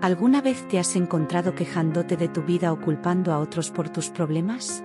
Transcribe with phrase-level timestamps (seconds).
[0.00, 4.10] ¿Alguna vez te has encontrado quejándote de tu vida o culpando a otros por tus
[4.10, 4.84] problemas?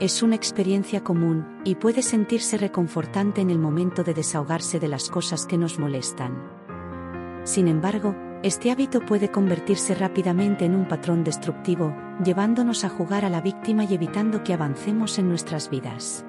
[0.00, 5.10] Es una experiencia común, y puede sentirse reconfortante en el momento de desahogarse de las
[5.10, 6.50] cosas que nos molestan.
[7.44, 11.94] Sin embargo, este hábito puede convertirse rápidamente en un patrón destructivo,
[12.24, 16.24] llevándonos a jugar a la víctima y evitando que avancemos en nuestras vidas.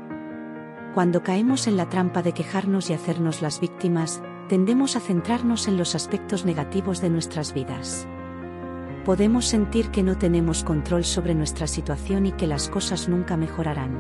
[0.94, 5.78] Cuando caemos en la trampa de quejarnos y hacernos las víctimas, tendemos a centrarnos en
[5.78, 8.08] los aspectos negativos de nuestras vidas
[9.08, 13.98] podemos sentir que no tenemos control sobre nuestra situación y que las cosas nunca mejorarán.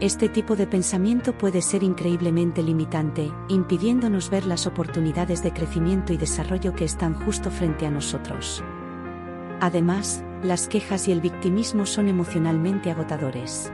[0.00, 6.16] Este tipo de pensamiento puede ser increíblemente limitante, impidiéndonos ver las oportunidades de crecimiento y
[6.16, 8.64] desarrollo que están justo frente a nosotros.
[9.60, 13.72] Además, las quejas y el victimismo son emocionalmente agotadores.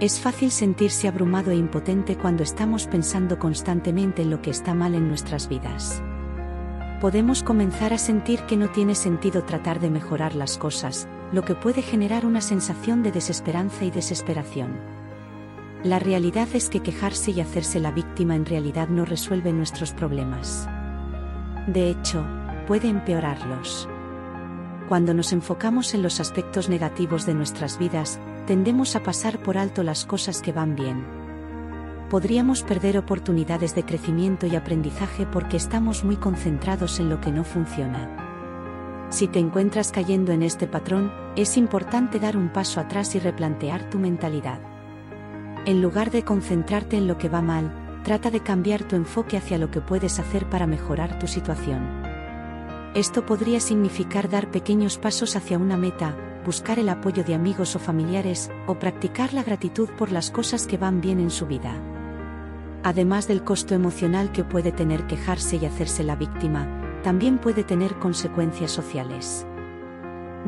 [0.00, 4.94] Es fácil sentirse abrumado e impotente cuando estamos pensando constantemente en lo que está mal
[4.94, 6.02] en nuestras vidas
[7.02, 11.56] podemos comenzar a sentir que no tiene sentido tratar de mejorar las cosas, lo que
[11.56, 14.78] puede generar una sensación de desesperanza y desesperación.
[15.82, 20.68] La realidad es que quejarse y hacerse la víctima en realidad no resuelve nuestros problemas.
[21.66, 22.24] De hecho,
[22.68, 23.88] puede empeorarlos.
[24.88, 29.82] Cuando nos enfocamos en los aspectos negativos de nuestras vidas, tendemos a pasar por alto
[29.82, 31.22] las cosas que van bien
[32.12, 37.42] podríamos perder oportunidades de crecimiento y aprendizaje porque estamos muy concentrados en lo que no
[37.42, 39.08] funciona.
[39.08, 43.88] Si te encuentras cayendo en este patrón, es importante dar un paso atrás y replantear
[43.88, 44.60] tu mentalidad.
[45.64, 47.72] En lugar de concentrarte en lo que va mal,
[48.04, 51.80] trata de cambiar tu enfoque hacia lo que puedes hacer para mejorar tu situación.
[52.94, 57.78] Esto podría significar dar pequeños pasos hacia una meta, buscar el apoyo de amigos o
[57.78, 61.74] familiares, o practicar la gratitud por las cosas que van bien en su vida.
[62.82, 66.66] Además del costo emocional que puede tener quejarse y hacerse la víctima,
[67.02, 69.46] también puede tener consecuencias sociales.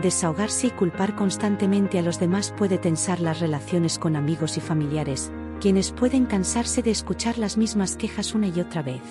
[0.01, 5.31] Desahogarse y culpar constantemente a los demás puede tensar las relaciones con amigos y familiares,
[5.61, 9.03] quienes pueden cansarse de escuchar las mismas quejas una y otra vez.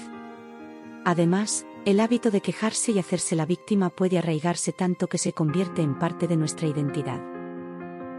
[1.06, 5.82] Además, el hábito de quejarse y hacerse la víctima puede arraigarse tanto que se convierte
[5.82, 7.34] en parte de nuestra identidad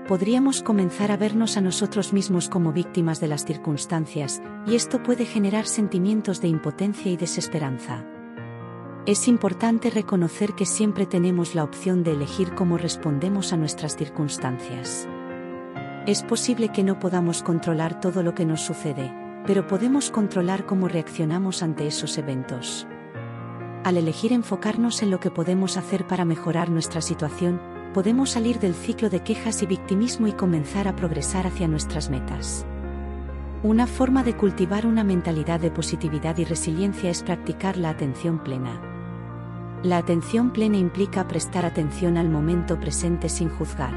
[0.07, 5.25] podríamos comenzar a vernos a nosotros mismos como víctimas de las circunstancias, y esto puede
[5.25, 8.05] generar sentimientos de impotencia y desesperanza.
[9.07, 15.09] Es importante reconocer que siempre tenemos la opción de elegir cómo respondemos a nuestras circunstancias.
[16.07, 19.13] Es posible que no podamos controlar todo lo que nos sucede,
[19.47, 22.87] pero podemos controlar cómo reaccionamos ante esos eventos.
[23.85, 27.61] Al elegir enfocarnos en lo que podemos hacer para mejorar nuestra situación,
[27.93, 32.65] podemos salir del ciclo de quejas y victimismo y comenzar a progresar hacia nuestras metas.
[33.63, 38.81] Una forma de cultivar una mentalidad de positividad y resiliencia es practicar la atención plena.
[39.83, 43.95] La atención plena implica prestar atención al momento presente sin juzgar.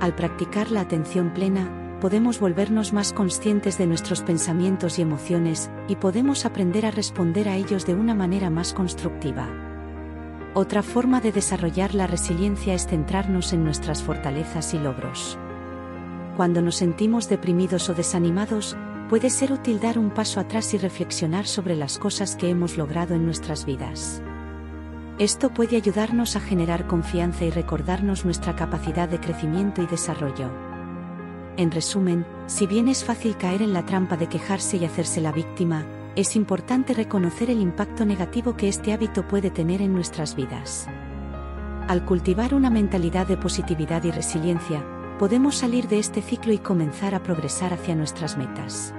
[0.00, 5.96] Al practicar la atención plena, podemos volvernos más conscientes de nuestros pensamientos y emociones, y
[5.96, 9.48] podemos aprender a responder a ellos de una manera más constructiva.
[10.54, 15.38] Otra forma de desarrollar la resiliencia es centrarnos en nuestras fortalezas y logros.
[16.36, 18.76] Cuando nos sentimos deprimidos o desanimados,
[19.08, 23.14] puede ser útil dar un paso atrás y reflexionar sobre las cosas que hemos logrado
[23.14, 24.22] en nuestras vidas.
[25.18, 30.69] Esto puede ayudarnos a generar confianza y recordarnos nuestra capacidad de crecimiento y desarrollo.
[31.60, 35.30] En resumen, si bien es fácil caer en la trampa de quejarse y hacerse la
[35.30, 35.84] víctima,
[36.16, 40.88] es importante reconocer el impacto negativo que este hábito puede tener en nuestras vidas.
[41.86, 44.82] Al cultivar una mentalidad de positividad y resiliencia,
[45.18, 48.94] podemos salir de este ciclo y comenzar a progresar hacia nuestras metas.